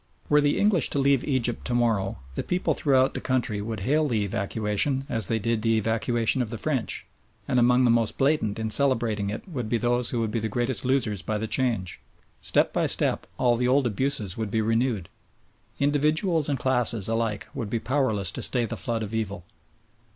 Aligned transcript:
Were 0.29 0.41
the 0.41 0.57
English 0.57 0.89
to 0.89 0.97
leave 0.97 1.23
Egypt 1.25 1.63
to 1.67 1.75
morrow 1.75 2.17
the 2.33 2.41
people 2.41 2.73
throughout 2.73 3.13
the 3.13 3.21
country 3.21 3.61
would 3.61 3.81
hail 3.81 4.07
the 4.07 4.25
evacuation 4.25 5.05
as 5.09 5.27
they 5.27 5.37
did 5.37 5.61
the 5.61 5.77
evacuation 5.77 6.41
of 6.41 6.49
the 6.49 6.57
French, 6.57 7.05
and 7.47 7.59
among 7.59 7.83
the 7.85 7.91
most 7.91 8.17
blatant 8.17 8.57
in 8.57 8.71
celebrating 8.71 9.29
it 9.29 9.47
would 9.47 9.69
be 9.69 9.77
those 9.77 10.09
who 10.09 10.19
would 10.19 10.31
be 10.31 10.39
the 10.39 10.49
greatest 10.49 10.83
losers 10.83 11.21
by 11.21 11.37
the 11.37 11.45
change. 11.45 11.99
Step 12.41 12.73
by 12.73 12.87
step 12.87 13.27
all 13.37 13.57
the 13.57 13.67
old 13.67 13.85
abuses 13.85 14.35
would 14.37 14.49
be 14.49 14.59
renewed. 14.59 15.07
Individuals 15.79 16.49
and 16.49 16.57
classes 16.57 17.07
alike 17.07 17.47
would 17.53 17.69
be 17.69 17.77
powerless 17.79 18.31
to 18.31 18.41
stay 18.41 18.65
the 18.65 18.75
flood 18.75 19.03
of 19.03 19.13
evil. 19.13 19.43